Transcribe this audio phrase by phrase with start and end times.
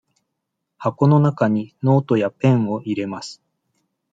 [0.77, 3.39] 箱の中にノートやペンを入れます。